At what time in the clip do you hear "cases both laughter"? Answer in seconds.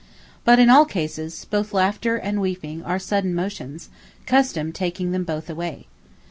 0.85-2.15